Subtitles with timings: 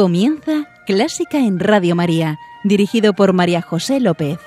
[0.00, 4.38] Comienza Clásica en Radio María, dirigido por María José López.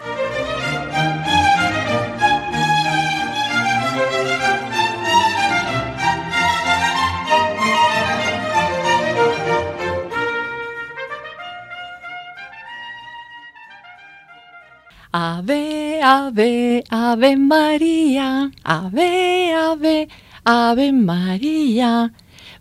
[15.12, 20.10] Ave, ave, ave María, ave, ave,
[20.44, 22.12] ave María.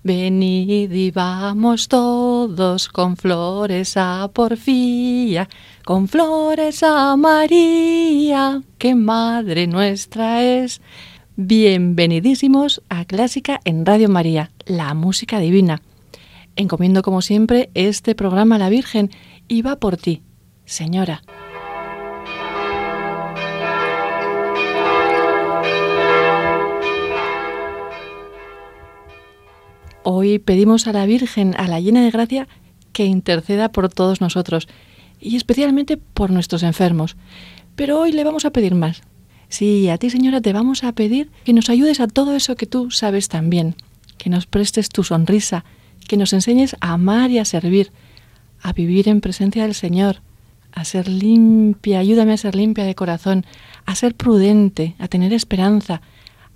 [0.05, 5.49] Venid y vamos todos con flores a Porfía,
[5.85, 10.81] con flores a María, que Madre nuestra es.
[11.37, 15.83] Bienvenidísimos a Clásica en Radio María, la música divina.
[16.57, 19.09] Encomiendo como siempre este programa a la Virgen
[19.47, 20.23] y va por ti,
[20.65, 21.23] Señora.
[30.05, 32.49] Hoy pedimos a la Virgen, a la llena de gracia,
[32.93, 34.67] que interceda por todos nosotros
[35.21, 37.17] y especialmente por nuestros enfermos.
[37.77, 39.03] Pero hoy le vamos a pedir más.
[39.49, 42.67] Sí, a ti Señora te vamos a pedir que nos ayudes a todo eso que
[42.67, 43.77] tú sabes también,
[44.19, 45.65] que nos prestes tu sonrisa,
[46.09, 47.93] que nos enseñes a amar y a servir,
[48.61, 50.21] a vivir en presencia del Señor,
[50.73, 53.47] a ser limpia, ayúdame a ser limpia de corazón,
[53.87, 56.03] a ser prudente, a tener esperanza,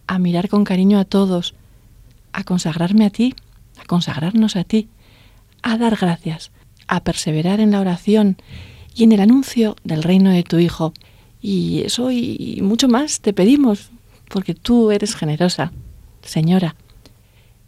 [0.08, 1.54] a mirar con cariño a todos,
[2.36, 3.34] a consagrarme a ti,
[3.80, 4.90] a consagrarnos a ti,
[5.62, 6.50] a dar gracias,
[6.86, 8.36] a perseverar en la oración
[8.94, 10.92] y en el anuncio del reino de tu Hijo.
[11.40, 13.90] Y eso y mucho más te pedimos,
[14.28, 15.72] porque tú eres generosa,
[16.20, 16.76] Señora.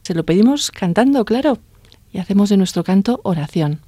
[0.03, 1.59] Se lo pedimos cantando, claro,
[2.13, 3.81] y hacemos de nuestro canto oración.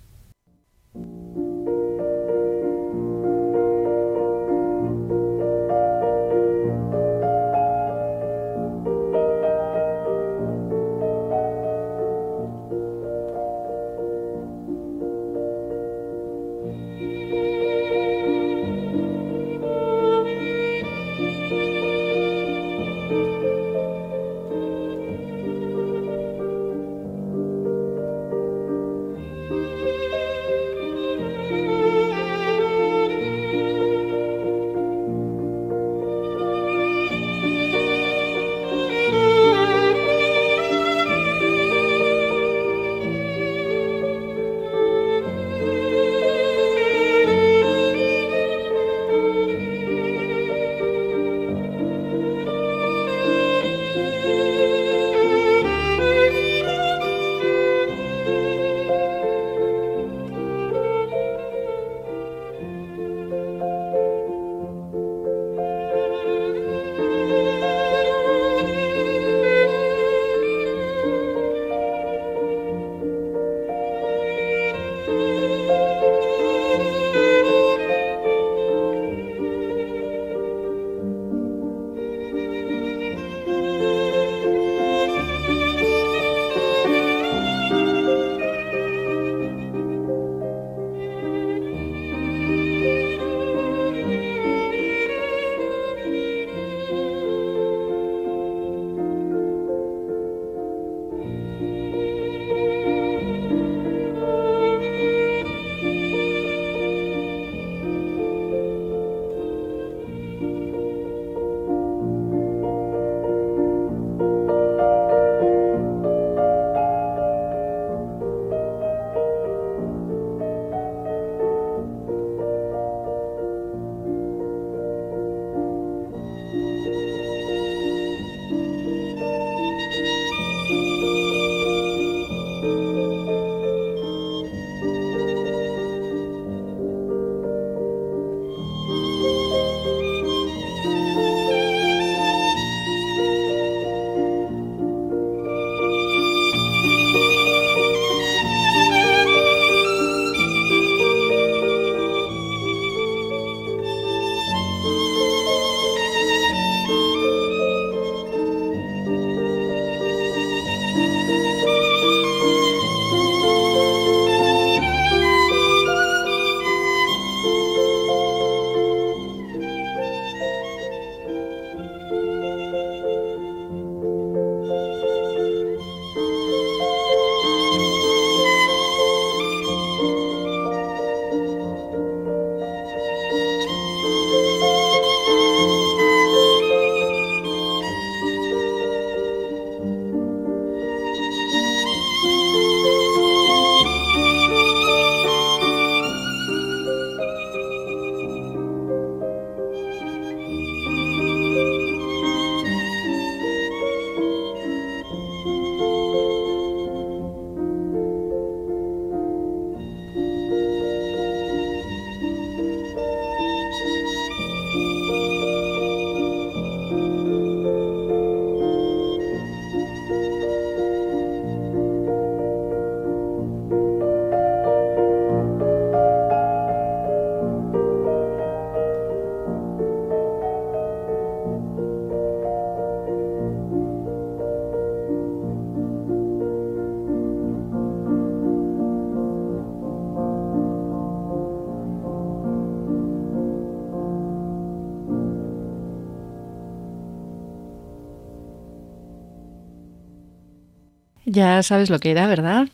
[251.32, 252.66] Ya sabes lo que era, ¿verdad?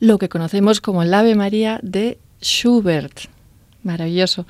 [0.00, 3.28] Lo que conocemos como el Ave María de Schubert.
[3.82, 4.46] Maravilloso.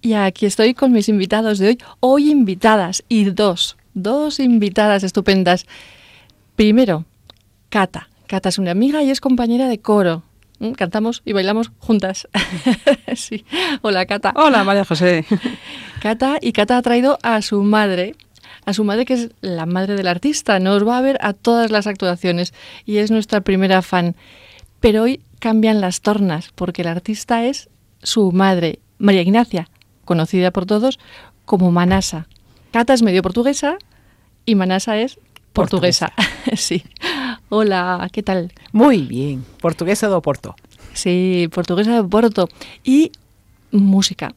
[0.00, 1.78] Y aquí estoy con mis invitados de hoy.
[2.00, 5.66] Hoy invitadas y dos, dos invitadas estupendas.
[6.54, 7.04] Primero,
[7.68, 8.08] Cata.
[8.26, 10.22] Cata es una amiga y es compañera de coro.
[10.58, 12.28] Mm, cantamos y bailamos juntas.
[13.16, 13.44] sí.
[13.82, 14.32] Hola, Cata.
[14.36, 15.24] Hola, María José.
[16.00, 18.14] Cata, y Cata ha traído a su madre,
[18.64, 20.58] a su madre que es la madre del artista.
[20.58, 22.54] Nos va a ver a todas las actuaciones
[22.84, 24.16] y es nuestra primera fan.
[24.80, 27.68] Pero hoy cambian las tornas porque el artista es
[28.02, 29.68] su madre, María Ignacia
[30.06, 30.98] conocida por todos
[31.44, 32.26] como Manasa.
[32.70, 33.76] Cata es medio portuguesa
[34.46, 35.18] y Manasa es
[35.52, 36.14] portuguesa.
[36.56, 36.82] sí.
[37.48, 38.52] Hola, ¿qué tal?
[38.72, 39.44] Muy bien.
[39.60, 40.54] Portuguesa de Oporto.
[40.92, 42.48] Sí, portuguesa de Oporto.
[42.84, 43.12] Y
[43.70, 44.34] música.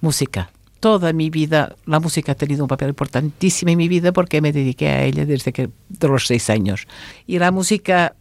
[0.00, 0.50] Música.
[0.80, 4.52] Toda mi vida, la música ha tenido un papel importantísimo en mi vida porque me
[4.52, 6.86] dediqué a ella desde que de los seis años.
[7.26, 8.14] Y la música,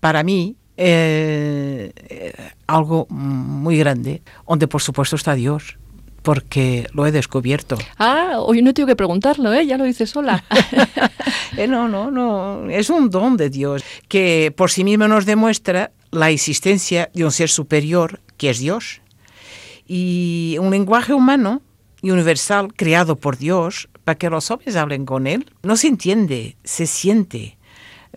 [0.00, 2.32] para mí, eh, eh
[2.66, 5.78] algo muy grande, donde por supuesto está Dios
[6.22, 7.78] porque lo he descubierto.
[7.98, 9.66] Ah, hoy no tengo que preguntarlo, ¿eh?
[9.66, 10.44] ya lo hice sola.
[11.56, 15.92] eh, no, no, no, es un don de Dios que por sí mismo nos demuestra
[16.10, 19.00] la existencia de un ser superior que es Dios.
[19.86, 21.62] Y un lenguaje humano
[22.02, 26.56] y universal creado por Dios para que los hombres hablen con Él, no se entiende,
[26.64, 27.56] se siente.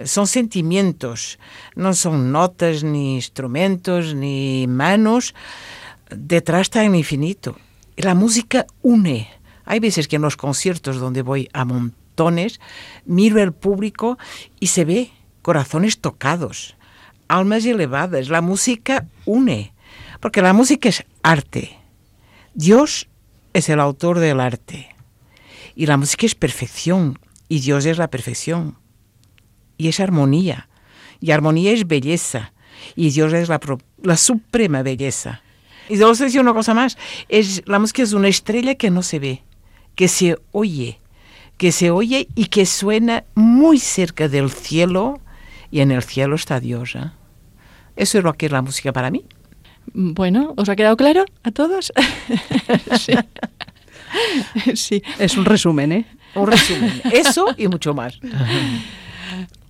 [0.06, 1.38] Son sentimientos,
[1.75, 5.36] no son notas, ni instrumentos, ni manos.
[6.09, 7.57] Detrás está el infinito
[8.01, 9.30] la música une.
[9.65, 12.59] Hay veces que en los conciertos donde voy a montones,
[13.06, 14.18] miro el público
[14.59, 15.12] y se ve
[15.42, 16.75] corazones tocados,
[17.27, 18.30] almas elevadas.
[18.30, 19.74] La música une,
[20.19, 21.77] porque la música es arte.
[22.53, 23.07] Dios
[23.53, 24.95] es el autor del arte.
[25.75, 27.18] Y la música es perfección,
[27.48, 28.77] y Dios es la perfección.
[29.77, 30.69] Y es armonía.
[31.20, 32.53] Y armonía es belleza.
[32.96, 33.60] Y Dios es la,
[34.03, 35.41] la suprema belleza.
[35.91, 39.19] Y os decir una cosa más, es, la música es una estrella que no se
[39.19, 39.43] ve,
[39.93, 41.01] que se oye,
[41.57, 45.19] que se oye y que suena muy cerca del cielo
[45.69, 46.95] y en el cielo está Dios.
[46.95, 47.12] ¿eh?
[47.98, 49.25] Eso es lo que es la música para mí.
[49.93, 51.91] Bueno, ¿os ha quedado claro a todos?
[52.98, 53.13] sí.
[54.74, 55.03] sí.
[55.19, 56.05] Es un resumen, ¿eh?
[56.36, 57.01] Un resumen.
[57.12, 58.17] Eso y mucho más.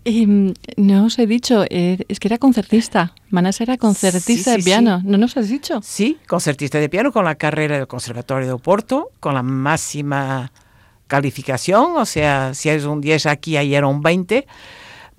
[0.03, 3.13] Mm, no os he dicho, eh, es que era concertista.
[3.29, 5.01] Manas era concertista de piano.
[5.03, 5.79] ¿No nos has dicho?
[5.83, 10.51] Sí, concertista de piano con la carrera del Conservatorio de Oporto, con la máxima
[11.07, 11.97] calificación.
[11.97, 14.47] O sea, si es un 10 aquí, ahí era un 20.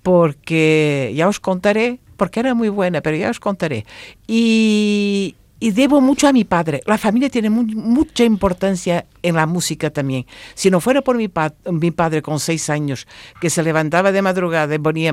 [0.03, 3.87] Porque ya os contaré, porque era muy buena, pero ya os contaré.
[4.27, 6.83] Y, y debo mucho a mi padre.
[6.87, 10.26] La familia tiene mucha importancia en la música también.
[10.54, 11.31] Si no fuera por mi,
[11.71, 13.07] mi, padre con seis años,
[13.40, 15.12] que se levantaba de madrugada y, ponía,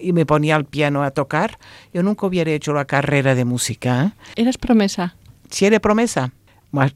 [0.00, 1.58] y, me ponía al piano a tocar,
[1.92, 4.14] yo nunca hubiera hecho la carrera de música.
[4.36, 4.40] ¿eh?
[4.40, 5.16] ¿Eras promesa?
[5.50, 6.32] Sí, era promesa.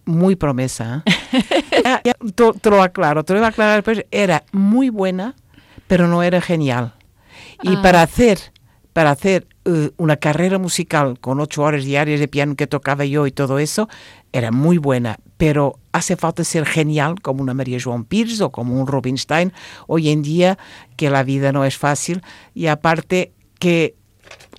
[0.06, 1.04] Muy promesa.
[1.04, 1.44] ¿eh?
[1.84, 4.06] ya, ya, te, lo aclaro, te lo voy a aclarar después.
[4.10, 5.34] Era muy buena,
[5.88, 6.94] pero no era genial.
[7.62, 7.82] Y ah.
[7.82, 8.38] para hacer
[8.98, 13.26] para hacer uh, una carrera musical con ocho horas diarias de piano que tocaba yo
[13.26, 13.88] y todo eso,
[14.32, 18.80] era muy buena, pero hace falta ser genial como una María Joan Pires o como
[18.80, 19.52] un Rubinstein
[19.86, 20.58] hoy en día,
[20.96, 22.22] que la vida no es fácil,
[22.54, 23.94] y aparte que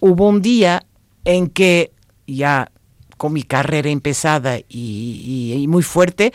[0.02, 0.86] hubo un día
[1.26, 1.92] en que
[2.28, 2.72] ya
[3.18, 6.32] con mi carrera empezada y, y muy fuerte,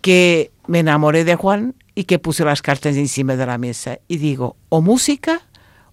[0.00, 4.18] que me enamoré de Juan y que puse las cartas encima de la mesa y
[4.18, 5.42] digo, o música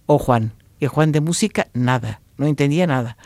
[0.06, 0.52] o Juan
[0.88, 3.16] Juan de música, nada, no entendía nada.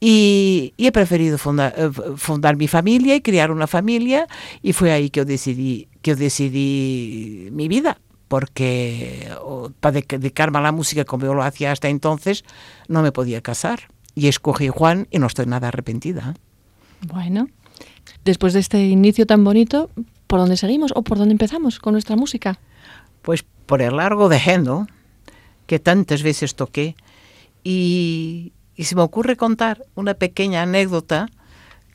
[0.00, 4.26] Y, he preferido fundar, eh, fundar, mi familia y crear una familia
[4.62, 9.30] y fue ahí que yo decidí, que yo decidí mi vida, porque
[9.80, 12.44] para dedicarme a la música como yo lo hacía hasta entonces,
[12.88, 13.88] no me podía casar.
[14.14, 16.34] Y escogí Juan y no estoy nada arrepentida.
[17.06, 17.48] Bueno,
[18.24, 19.90] después de este inicio tan bonito,
[20.26, 22.58] ¿por dónde seguimos o por dónde empezamos con nuestra música?
[23.22, 24.86] Pues por el largo de Händel,
[25.66, 26.96] que tantas veces toqué.
[27.62, 31.28] Y, se me ocurre contar una pequeña anécdota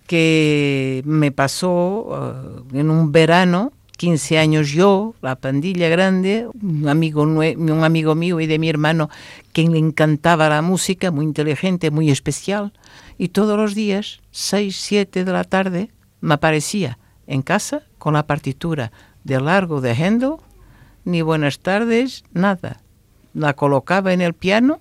[0.07, 7.23] que me pasó uh, en un verano, 15 años yo, la pandilla grande, un amigo,
[7.23, 9.09] un amigo mío y de mi hermano,
[9.51, 12.71] que le encantaba la música, muy inteligente, muy especial,
[13.17, 16.97] y todos los días, 6, 7 de la tarde, me aparecía
[17.27, 18.93] en casa con la partitura
[19.25, 20.37] de largo de Händel,
[21.03, 22.81] ni buenas tardes, nada
[23.33, 24.79] la colocaba en el piano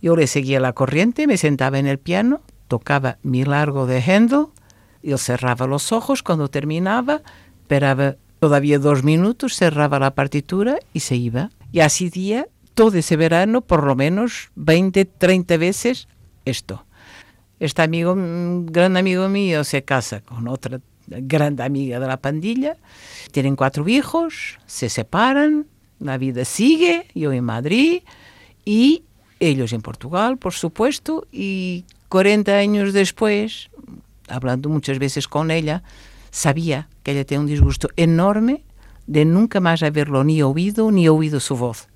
[0.00, 4.46] Yo le seguía la corriente, me sentaba en el piano, tocaba mi largo de Handel,
[5.02, 7.22] él cerraba los ojos cuando terminaba,
[7.62, 11.50] esperaba todavía dos minutos, cerraba la partitura y se iba.
[11.72, 16.08] Y así día, todo ese verano, por lo menos 20, 30 veces
[16.44, 16.84] esto.
[17.58, 22.76] Este amigo, gran amigo mío, se casa con otra gran amiga de la pandilla,
[23.32, 25.66] tienen cuatro hijos, se separan,
[26.00, 28.02] la vida sigue, yo en Madrid
[28.64, 29.02] y
[29.40, 33.70] ellos en Portugal, por supuesto, y 40 años después,
[34.28, 35.82] hablando muchas veces con ella,
[36.30, 38.64] sabía que ella tenía un disgusto enorme
[39.06, 41.88] de nunca más haberlo ni oído ni oído su voz.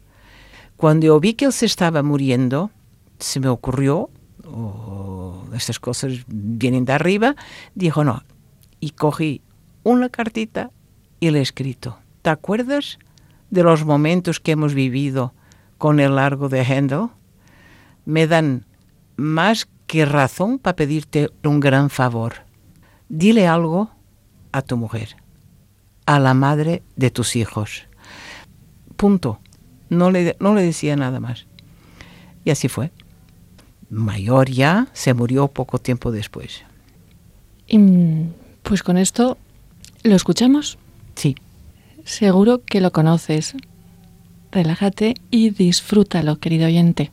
[0.77, 2.71] Cuando yo vi que él se estaba muriendo,
[3.19, 4.11] se me ocurrió,
[4.45, 7.37] oh, estas cosas vienen de arriba,
[7.75, 8.23] dijo no,
[8.81, 9.43] y cogí
[9.85, 10.71] una cartita
[11.21, 12.99] y le he escrito, ¿te acuerdas
[13.53, 15.35] de los momentos que hemos vivido
[15.77, 17.09] con el largo de Handel?
[18.07, 18.65] Me dan
[19.17, 22.47] más que razón para pedirte un gran favor.
[23.11, 23.91] Dile algo
[24.53, 25.17] a tu mujer,
[26.07, 27.85] a la madre de tus hijos.
[28.97, 29.39] Punto.
[29.91, 31.47] No le, no le decía nada más.
[32.47, 32.91] Y así fue.
[33.91, 36.63] Mayor ya, se murió poco tiempo después.
[37.67, 37.79] Y,
[38.63, 39.37] pues con esto,
[40.05, 40.79] ¿lo escuchamos?
[41.15, 41.37] Sí.
[42.05, 43.55] Seguro que lo conoces.
[44.51, 47.11] Relájate y disfrútalo, querido oyente.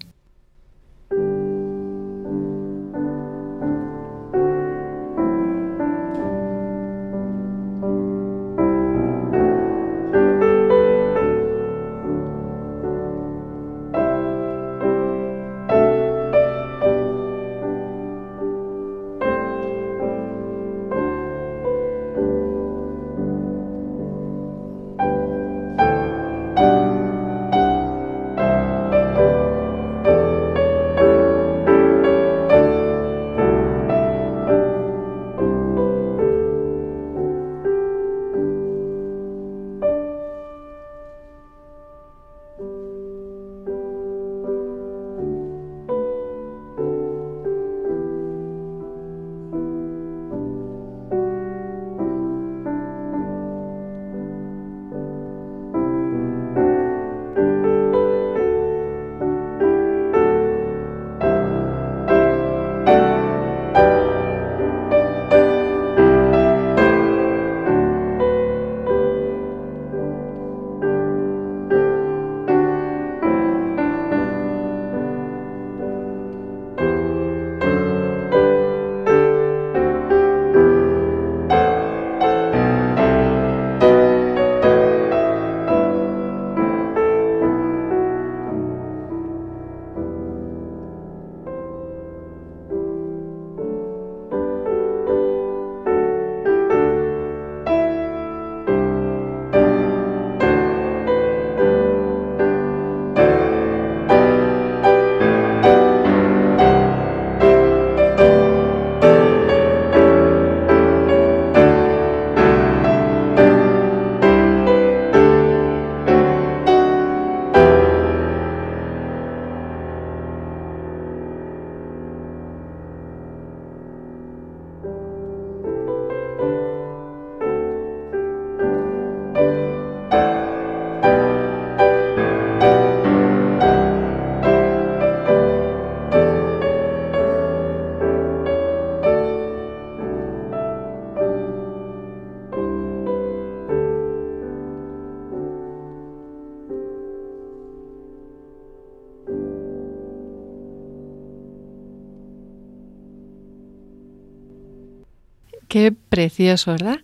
[156.20, 157.00] Precioso, ¿verdad?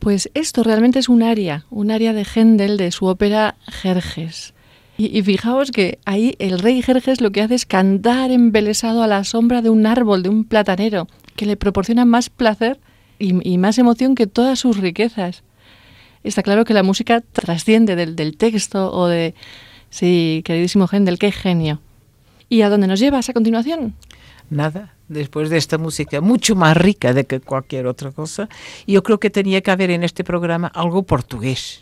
[0.00, 4.52] Pues esto realmente es un área, un área de Händel de su ópera Jerjes.
[4.98, 9.24] Y, fijaos que ahí el rey Jerjes lo que hace es cantar embelesado a la
[9.24, 12.78] sombra de un árbol, de un platanero, que le proporciona más placer
[13.18, 15.42] y, más emoción que todas sus riquezas.
[16.22, 19.34] Está claro que la música trasciende del, del texto o de...
[19.88, 21.80] Sí, queridísimo Händel, qué genio.
[22.50, 23.94] ¿Y a dónde nos llevas a continuación?
[24.50, 28.48] Nada, después de esta música mucho más rica de que cualquier otra cosa.
[28.86, 31.80] Yo creo que tenía que haber en este programa algo portugués.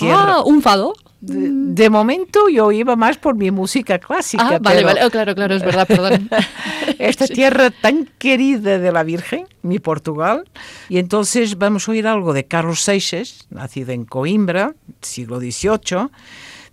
[0.00, 0.94] Ah, un fado.
[1.20, 4.48] De, momento yo iba más por mi música clásica.
[4.48, 6.28] Ah, vale, vale, oh, claro, claro, es verdad, perdón.
[6.98, 10.44] Esta tierra tan querida de la Virgen, mi Portugal.
[10.88, 16.08] Y entonces vamos a oír algo de Carlos Seixas, nacido en Coimbra, siglo XVIII,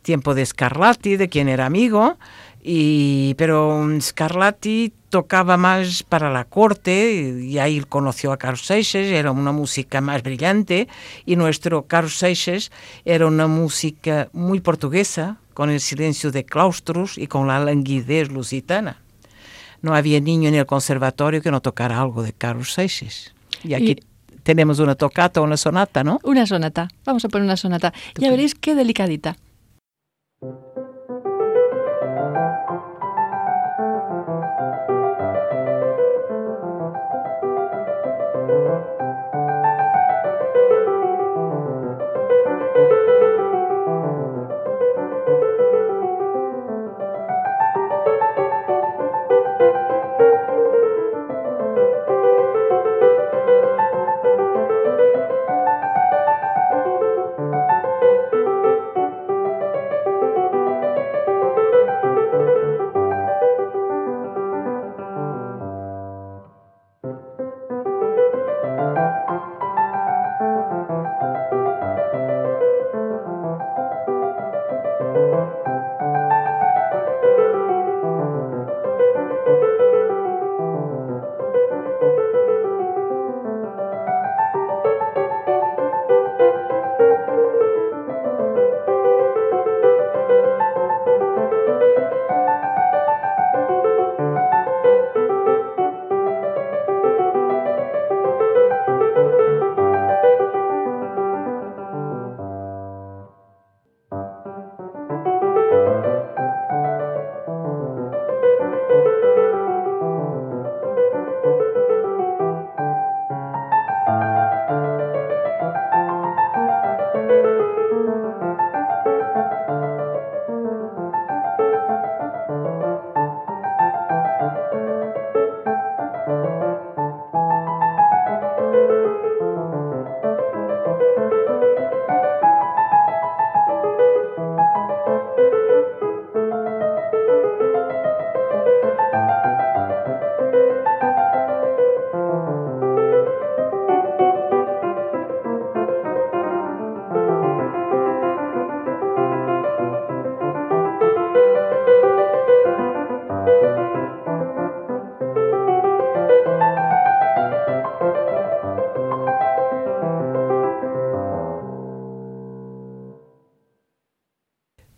[0.04, 2.18] tiempo de Scarlatti, de quien era amigo,
[2.62, 9.32] Y, pero Scarlatti tocaba más para la corte y ahí conoció a Carl Seixas, era
[9.32, 10.90] una música más brillante
[11.26, 12.70] y nuestro Carl Seixas
[13.06, 18.98] era una música muy portuguesa, con el silencio de claustros y con la languidez lusitana.
[19.82, 23.34] No había niño en el conservatorio que no tocara algo de Carlos Seixas.
[23.64, 23.96] Y aquí
[24.44, 26.20] tenemos una tocata o una sonata, ¿no?
[26.24, 26.90] Una sonata.
[27.06, 27.94] Vamos a poner una sonata.
[28.16, 29.38] Ya veréis qué delicadita.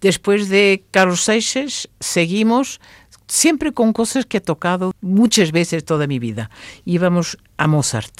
[0.07, 2.79] Después de Carlos Seixas, seguimos
[3.27, 6.49] siempre con cosas que he tocado muchas veces toda mi vida.
[6.85, 8.17] Íbamos a Mozart.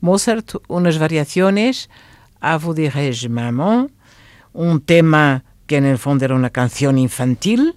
[0.00, 1.90] Mozart, unas variaciones,
[2.40, 3.90] A vous dirais maman,
[4.52, 7.74] un tema que en el fondo era una canción infantil,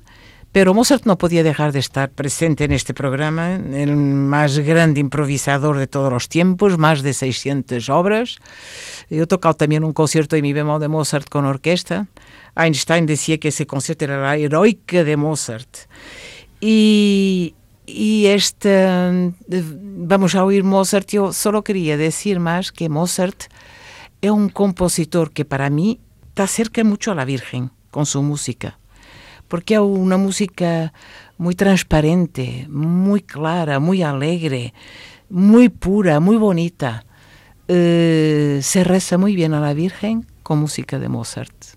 [0.51, 5.77] pero Mozart no podía dejar de estar presente en este programa, el más grande improvisador
[5.77, 8.37] de todos los tiempos, más de 600 obras.
[9.09, 12.07] Yo he tocado también un concierto de mi bemol de Mozart con orquesta.
[12.55, 15.77] Einstein decía que ese concierto era la heroica de Mozart.
[16.59, 17.55] Y,
[17.87, 21.09] este, vamos a oír Mozart.
[21.09, 23.43] Yo solo quería decir más que Mozart
[24.21, 28.79] es un compositor que para mí está cerca mucho a la Virgen con su música,
[29.51, 30.93] porque es una música
[31.37, 34.73] muy transparente, muy clara, muy alegre,
[35.29, 37.03] muy pura, muy bonita.
[37.67, 41.70] Eh, se reza muy bien a la Virgen con música de Mozart.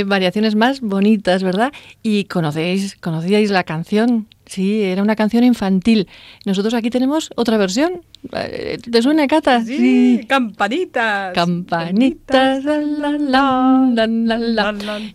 [0.00, 1.74] Qué variaciones más bonitas, ¿verdad?
[2.02, 4.28] Y conocéis, conocíais la canción.
[4.46, 6.08] Sí, era una canción infantil.
[6.46, 8.00] Nosotros aquí tenemos otra versión.
[8.32, 9.62] Eh, ¿Te suena, Cata?
[9.62, 11.34] Sí, campanitas.
[11.34, 12.64] Campanitas.
[12.64, 13.92] La.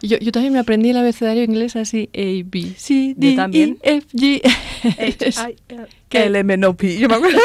[0.03, 2.07] Yo, yo, también me aprendí el abecedario inglés así.
[2.13, 4.41] A, B, C, D, E, F, G.
[4.99, 5.55] H, I,
[6.11, 6.99] L, M, N, O, P.
[6.99, 7.39] Yo me acuerdo.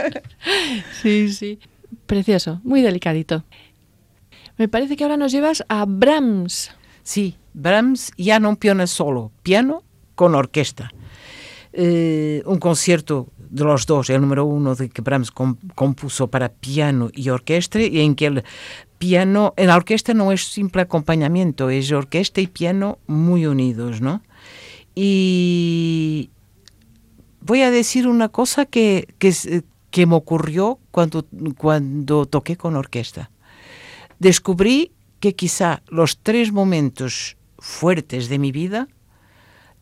[1.00, 1.60] sí, sí.
[2.06, 3.44] Precioso, muy delicadito.
[4.58, 6.70] Me parece que ahora nos llevas a Brahms.
[7.02, 9.82] Sí, Brahms ya no piano solo, piano
[10.14, 10.90] con orquesta.
[11.72, 17.10] Eh, un concierto de los dos, el número uno de que Brahms compuso para piano
[17.12, 18.44] y orquesta, y en que el
[18.98, 24.22] piano, en la orquesta no es simple acompañamiento, es orquesta y piano muy unidos, ¿no?
[24.94, 26.30] Y
[27.42, 31.26] voy a decir una cosa que, que, que me ocurrió cuando,
[31.58, 33.30] cuando toqué con orquesta
[34.18, 38.88] descubrí que quizá los tres momentos fuertes de mi vida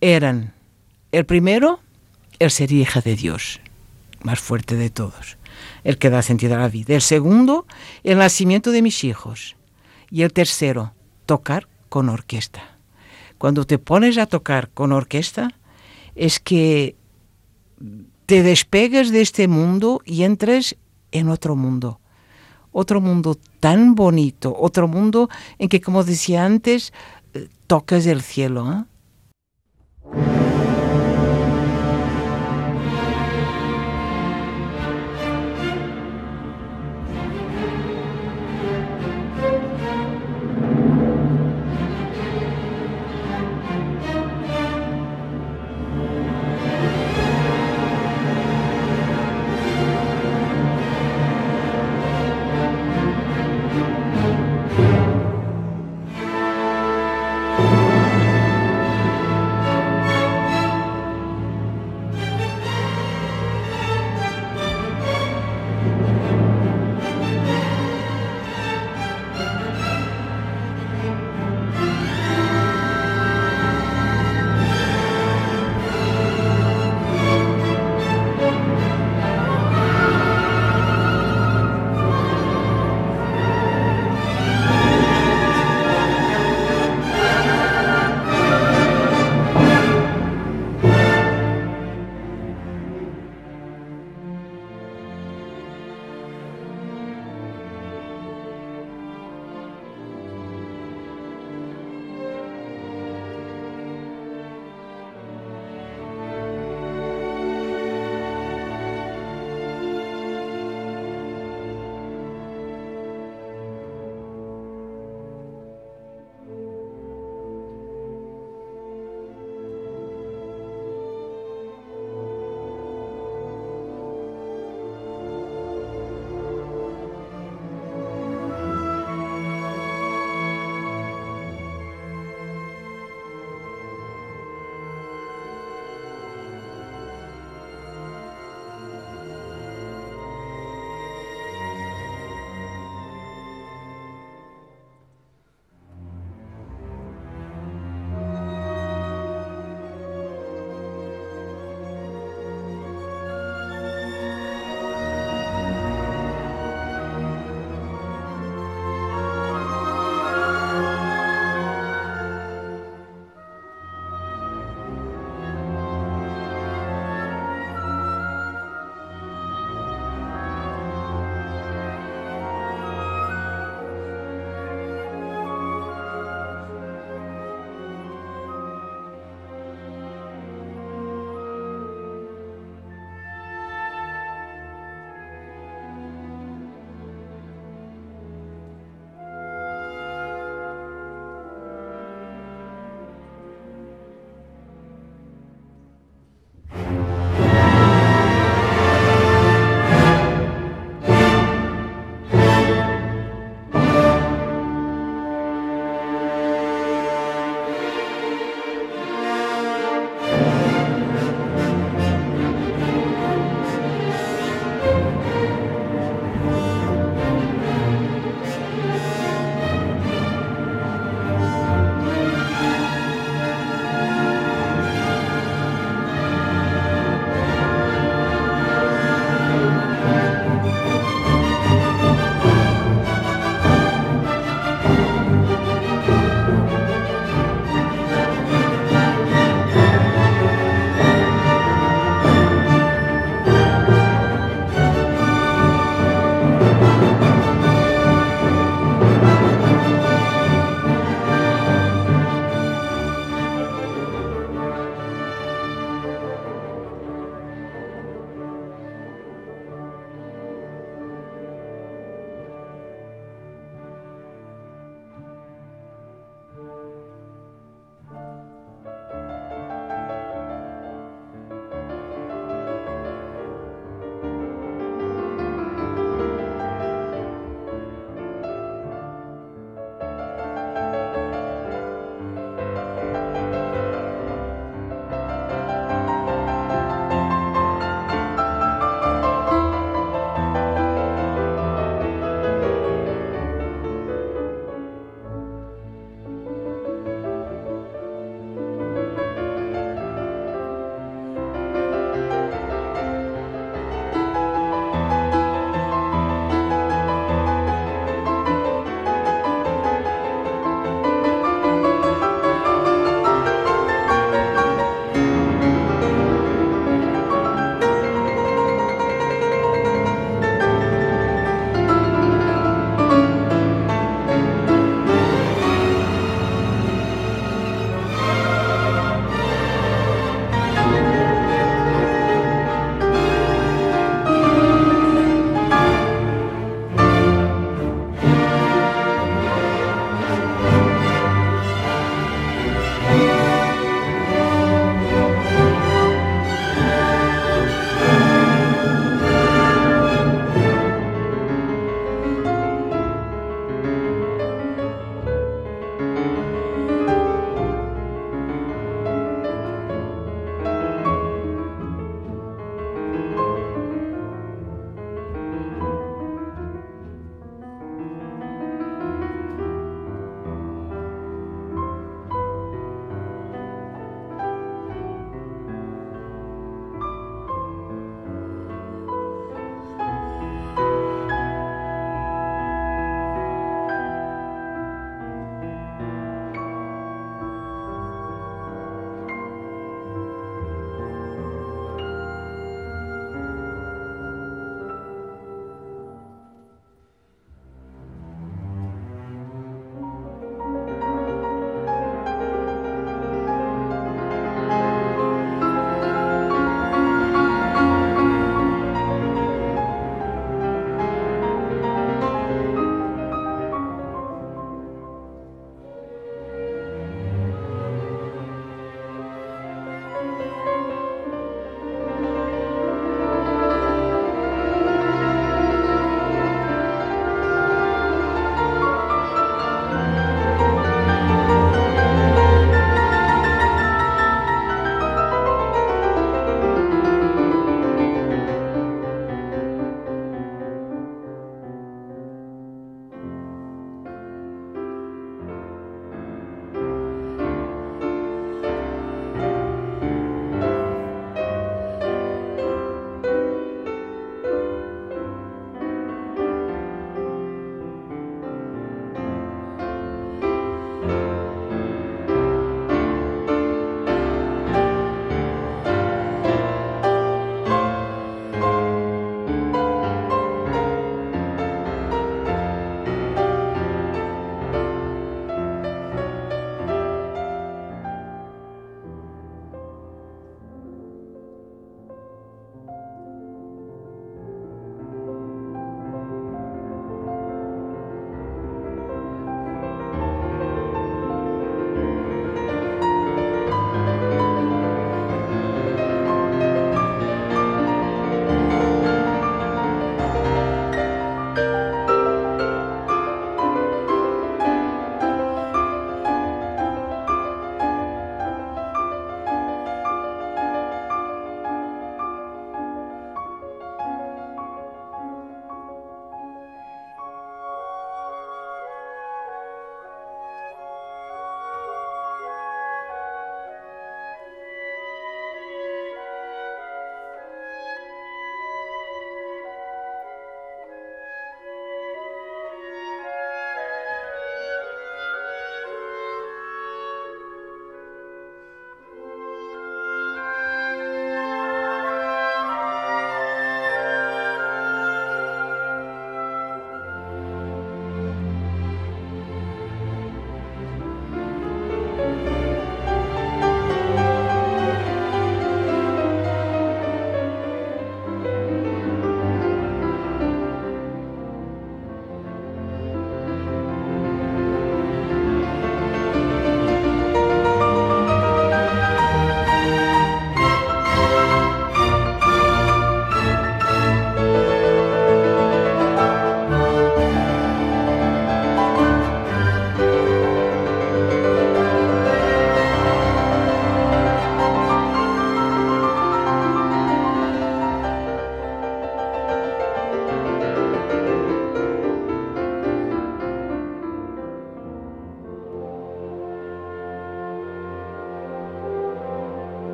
[0.00, 0.54] eran
[1.10, 1.80] el primero,
[2.38, 3.60] el ser hija de Dios,
[4.22, 5.36] más fuerte de todos,
[5.84, 6.94] el que da sentido a la vida.
[6.94, 7.66] El segundo,
[8.02, 9.56] el nacimiento de mis hijos.
[10.10, 10.92] Y el tercero,
[11.26, 12.76] tocar con orquesta.
[13.38, 15.54] Cuando te pones a tocar con orquesta,
[16.14, 16.96] es que
[18.26, 20.76] te despegues de este mundo y entres
[21.10, 22.01] en otro mundo
[22.72, 26.92] otro mundo tan bonito, otro mundo en que, como decía antes,
[27.34, 28.72] eh, tocas el cielo.
[28.72, 30.51] ¿eh?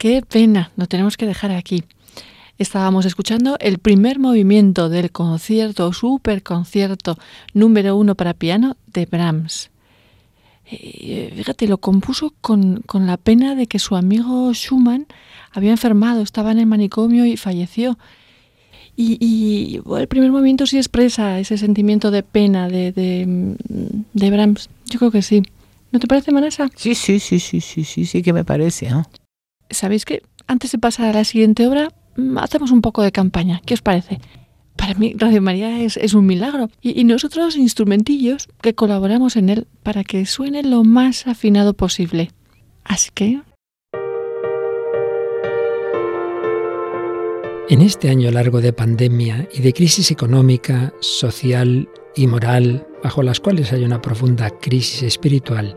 [0.00, 1.84] Qué pena, lo tenemos que dejar aquí.
[2.56, 7.18] Estábamos escuchando el primer movimiento del concierto, super concierto
[7.52, 9.68] número uno para piano de Brahms.
[10.70, 15.06] Eh, fíjate, lo compuso con, con, la pena de que su amigo Schumann
[15.52, 17.98] había enfermado, estaba en el manicomio y falleció.
[18.96, 24.70] Y, el primer movimiento sí expresa ese sentimiento de pena de, de, Brahms.
[24.86, 25.42] Yo creo que sí.
[25.92, 26.70] ¿No te parece, Manasa?
[26.74, 28.86] Sí, sí, sí, sí, sí, sí, sí que me parece.
[28.86, 29.02] ¿eh?
[29.70, 33.62] ¿Sabéis que antes de pasar a la siguiente obra, mm, hacemos un poco de campaña?
[33.64, 34.20] ¿Qué os parece?
[34.76, 39.50] Para mí Radio María es, es un milagro y, y, nosotros instrumentillos que colaboramos en
[39.50, 42.30] él para que suene lo más afinado posible.
[42.84, 43.40] Así que
[47.70, 53.38] En este año largo de pandemia y de crisis económica, social y moral, bajo las
[53.38, 55.76] cuales hay una profunda crisis espiritual,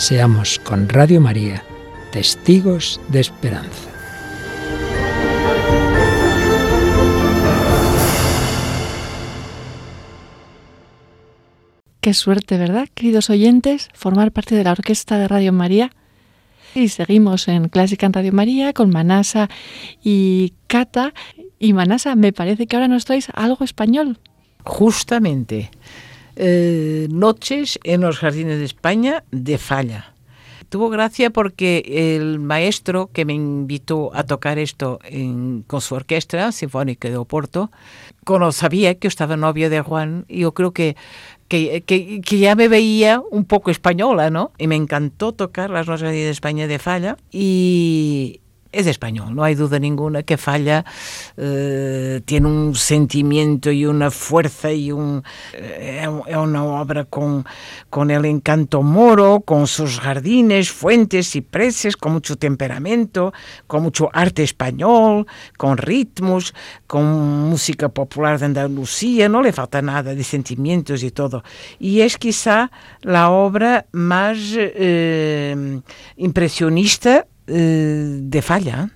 [0.00, 1.62] Seamos con Radio María
[2.10, 3.90] testigos de esperanza.
[12.00, 15.90] Qué suerte, ¿verdad, queridos oyentes, formar parte de la orquesta de Radio María
[16.74, 19.50] y seguimos en Clásica en Radio María con Manasa
[20.02, 21.12] y Cata.
[21.58, 24.18] Y Manasa, me parece que ahora nos traes algo español.
[24.64, 25.70] Justamente,
[26.36, 30.14] eh, Noches en los Jardines de España de Falla.
[30.68, 35.00] Tuvo gracia porque el maestro que me invitó a tocar esto
[35.66, 37.72] con su orquesta sinfónica de Oporto,
[38.24, 40.96] cuando sabía que yo estaba novio de Juan, yo creo que
[41.50, 44.52] que, que, ya me veía un poco española, ¿no?
[44.56, 48.39] Y me encantó tocar las notas de España de Falla y,
[48.72, 50.84] es español, no hay duda ninguna que Falla
[51.36, 57.44] eh, tiene un sentimiento y una fuerza y un, eh, es una obra con,
[57.88, 63.32] con el encanto moro, con sus jardines, fuentes y preces, con mucho temperamento,
[63.66, 66.54] con mucho arte español, con ritmos,
[66.86, 71.42] con música popular de Andalucía, no le falta nada de sentimientos y todo.
[71.78, 72.70] Y es quizá
[73.02, 75.80] la obra más eh,
[76.16, 78.90] impresionista eh, de falla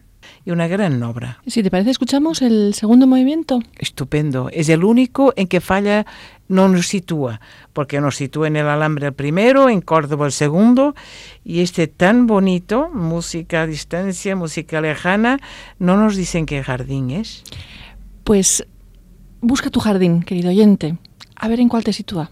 [0.44, 1.40] y una gran obra.
[1.46, 3.60] Si te parece, escuchamos el segundo movimiento.
[3.78, 4.50] Estupendo.
[4.52, 6.06] Es el único en que falla
[6.48, 7.40] no nos sitúa,
[7.72, 10.94] porque nos sitúa en el alambre el primero, en Córdoba el segundo,
[11.44, 15.40] y este tan bonito, música a distancia, música lejana,
[15.78, 17.42] no nos dicen qué jardín es.
[18.24, 18.66] Pues
[19.40, 20.98] busca tu jardín, querido oyente,
[21.36, 22.30] a ver en cuál te sitúa.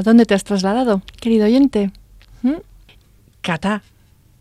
[0.00, 1.90] ¿A dónde te has trasladado, querido oyente?
[2.40, 2.54] ¿Mm?
[3.42, 3.82] Cata,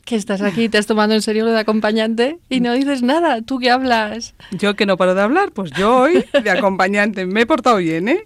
[0.06, 3.42] que estás aquí, te has tomado en serio lo de acompañante y no dices nada.
[3.42, 4.36] ¿Tú qué hablas?
[4.52, 8.08] Yo que no paro de hablar, pues yo hoy de acompañante me he portado bien,
[8.08, 8.24] ¿eh?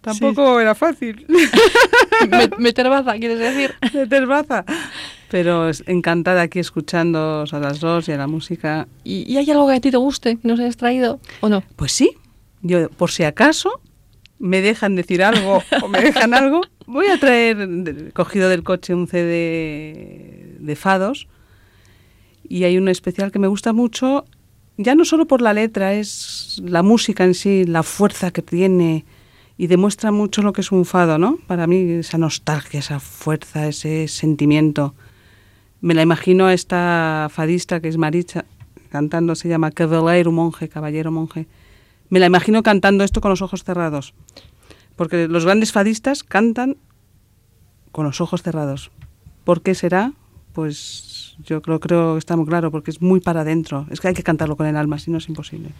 [0.00, 1.26] Tampoco era fácil.
[2.30, 3.74] Me- meter baza, quieres decir.
[3.92, 4.64] Meter baza.
[5.30, 8.88] Pero encantada aquí escuchando a las dos y a la música.
[9.04, 11.62] ¿Y, y hay algo que a ti te guste que nos hayas traído o no?
[11.76, 12.12] Pues sí,
[12.62, 13.81] yo por si acaso
[14.42, 19.06] me dejan decir algo o me dejan algo, voy a traer cogido del coche un
[19.06, 21.28] CD de fados
[22.48, 24.24] y hay uno especial que me gusta mucho,
[24.76, 29.04] ya no solo por la letra, es la música en sí, la fuerza que tiene
[29.56, 31.38] y demuestra mucho lo que es un fado, ¿no?
[31.46, 34.94] Para mí esa nostalgia, esa fuerza, ese sentimiento.
[35.80, 38.44] Me la imagino a esta fadista que es Maricha,
[38.90, 41.46] cantando, se llama Cavaleiro Monje, Caballero Monje.
[42.12, 44.12] Me la imagino cantando esto con los ojos cerrados.
[44.96, 46.76] Porque los grandes fadistas cantan
[47.90, 48.90] con los ojos cerrados.
[49.44, 50.12] ¿Por qué será?
[50.52, 53.86] Pues yo creo, creo que está muy claro, porque es muy para adentro.
[53.90, 55.70] Es que hay que cantarlo con el alma, si no es imposible.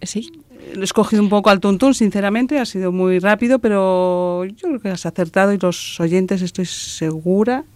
[0.00, 0.32] Sí.
[0.72, 4.80] Lo he escogido un poco al tuntún, sinceramente, ha sido muy rápido, pero yo creo
[4.80, 7.66] que has acertado y los oyentes estoy segura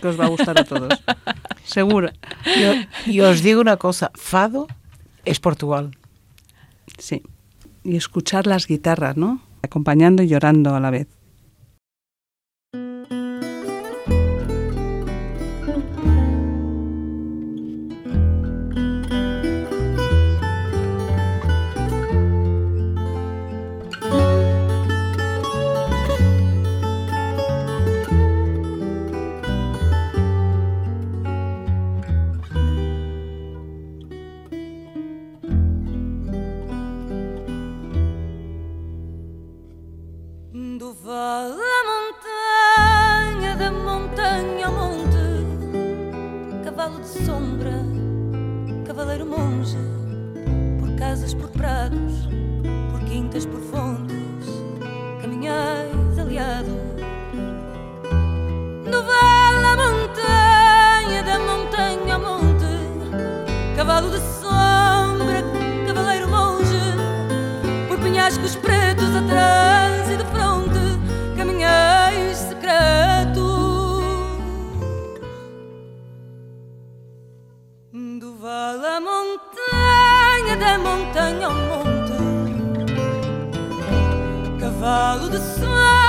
[0.00, 0.98] que os va a gustar a todos.
[1.62, 2.14] segura.
[2.58, 2.72] Yo,
[3.04, 4.66] y os digo una cosa, Fado
[5.26, 5.90] es Portugal.
[6.96, 7.22] Sí.
[7.86, 9.40] Y escuchar las guitarras, ¿no?
[9.62, 11.06] Acompañando y llorando a la vez.
[81.16, 82.12] Montanha ao monte,
[84.60, 86.05] cavalo de sombra,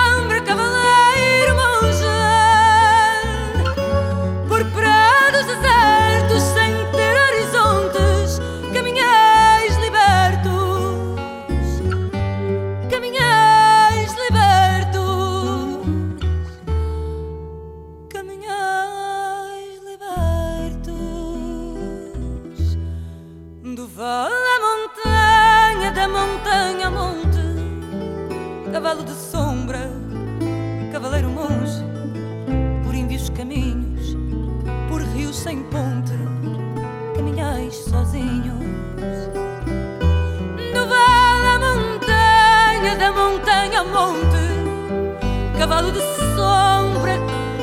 [45.77, 46.01] cavalo de
[46.35, 47.13] sombra,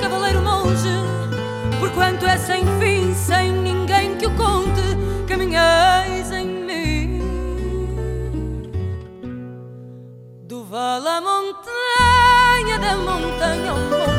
[0.01, 0.89] cavaleiro monge,
[1.81, 4.81] por quanto é sem fim, sem ninguém que o conte,
[5.27, 7.19] caminhais em mim.
[10.47, 14.14] Do vale à montanha, da montanha ao monte,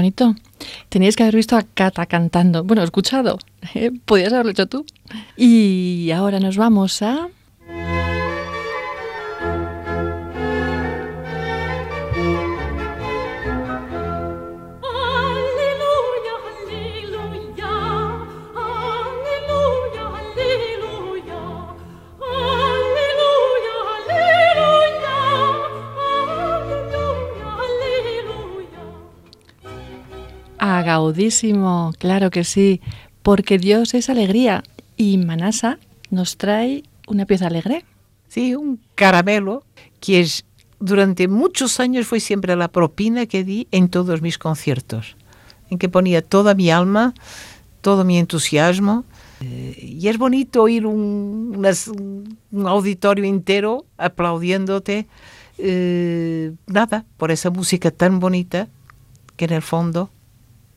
[0.00, 0.34] bonito.
[0.88, 2.64] Teníais que haber visto a Cata cantando.
[2.64, 3.38] Bueno, escuchado.
[3.74, 3.90] ¿eh?
[4.04, 4.84] Podías haberlo hecho tú.
[5.36, 7.28] Y ahora nos vamos a...
[30.70, 30.84] A
[31.98, 32.80] claro que sí,
[33.24, 34.62] porque Dios es alegría
[34.96, 37.84] y Manasa nos trae una pieza alegre.
[38.28, 39.64] Sí, un caramelo
[39.98, 40.44] que es,
[40.78, 45.16] durante muchos años fue siempre la propina que di en todos mis conciertos,
[45.70, 47.14] en que ponía toda mi alma,
[47.80, 49.04] todo mi entusiasmo.
[49.40, 51.66] Eh, y es bonito oír un
[52.64, 55.08] auditorio entero aplaudiéndote,
[55.58, 58.68] eh, nada, por esa música tan bonita
[59.36, 60.10] que en el fondo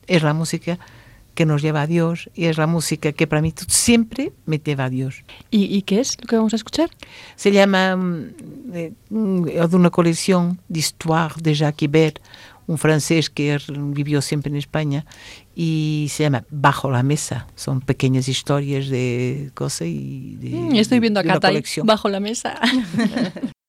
[0.06, 0.78] es la música
[1.34, 4.84] que nos lleva a Dios y es la música que para mí siempre me lleva
[4.84, 5.24] a Dios.
[5.50, 6.90] ¿Y, y qué es lo que vamos a escuchar?
[7.34, 8.24] Se llama mm,
[8.72, 12.20] eh, mm, de una colección de histoire de Jacques Ibert,
[12.66, 15.04] un francés que er- vivió siempre en España,
[15.56, 17.48] y se llama Bajo la mesa.
[17.56, 21.84] Son pequeñas historias de cosas y de, Mm, Estoy viendo a de una colección.
[21.86, 22.54] bajo la mesa.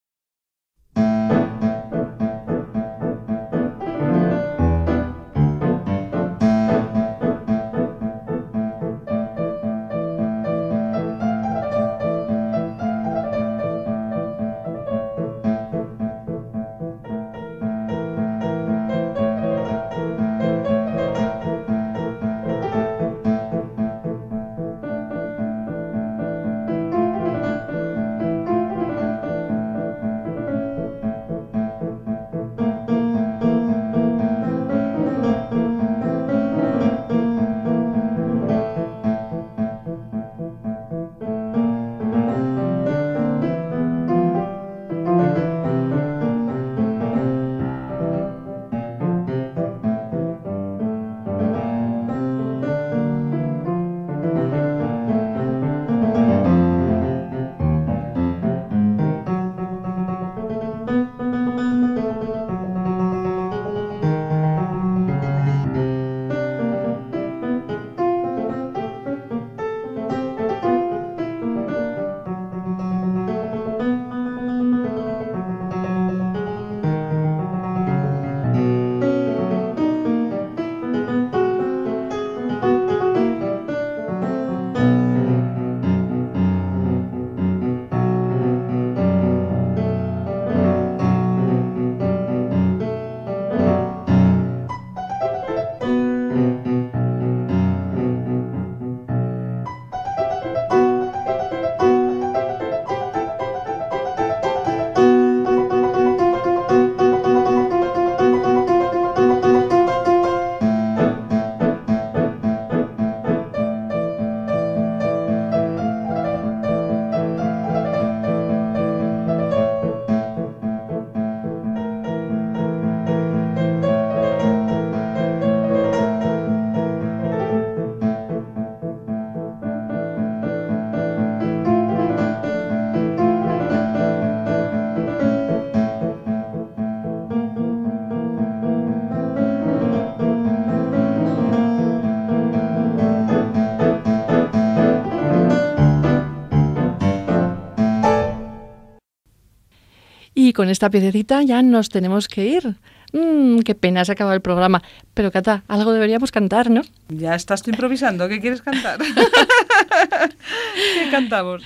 [150.56, 152.76] con esta piececita ya nos tenemos que ir.
[153.14, 154.82] Mm, qué pena, se acaba el programa.
[155.14, 156.82] Pero Cata, algo deberíamos cantar, ¿no?
[157.10, 158.28] Ya estás tú improvisando.
[158.28, 158.98] ¿Qué quieres cantar?
[160.76, 161.62] ¿Qué cantamos?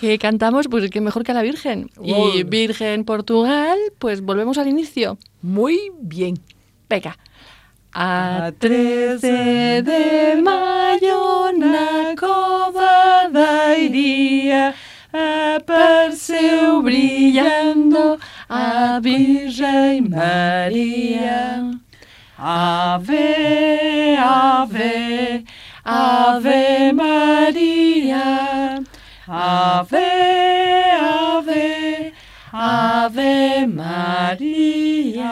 [0.00, 1.90] Que cantamos, pues que mejor que a la Virgen.
[2.02, 2.42] Y.
[2.44, 5.18] Virgen Portugal, pues volvemos al inicio.
[5.42, 6.38] Muy bien.
[6.88, 7.18] Venga.
[7.92, 14.74] A A 13 de mayo na cova da iria
[15.12, 21.70] apareceu brilhando a Virgem Maria.
[22.38, 25.44] Ave, ave,
[25.84, 28.82] ave Maria.
[29.28, 29.96] Ave,
[30.98, 32.12] ave,
[32.52, 35.28] ave Maria.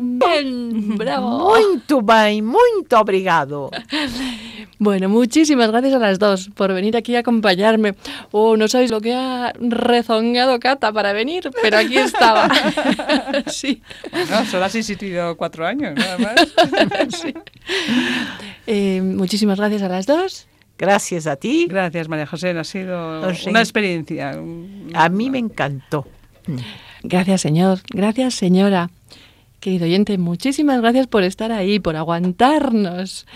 [0.00, 1.48] Bien, bravo.
[1.48, 3.70] Muito bem, muito obrigado.
[4.80, 7.94] Bueno, muchísimas gracias a las dos por venir aquí a acompañarme.
[8.30, 12.48] Oh, no sabéis lo que ha rezongado Cata para venir, pero aquí estaba.
[13.48, 13.82] sí.
[14.12, 16.34] Bueno, solo has insistido cuatro años, nada más.
[17.20, 17.34] Sí.
[18.66, 20.46] Eh, muchísimas gracias a las dos.
[20.78, 21.66] Gracias a ti.
[21.68, 22.50] Gracias, María José.
[22.50, 23.50] Ha sido No sé.
[23.50, 24.38] una experiencia.
[24.94, 26.06] A mí me encantó.
[27.02, 27.80] Gracias, señor.
[27.90, 28.90] Gracias, señora.
[29.60, 33.26] Querido oyente, muchísimas gracias por estar ahí, por aguantarnos.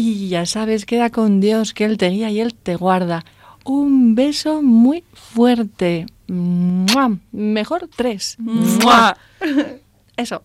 [0.00, 3.24] Y ya sabes, queda con Dios, que Él te guía y Él te guarda.
[3.64, 6.06] Un beso muy fuerte.
[6.28, 7.18] ¡Mua!
[7.32, 8.36] Mejor tres.
[8.38, 9.16] ¡Mua!
[10.16, 10.44] Eso.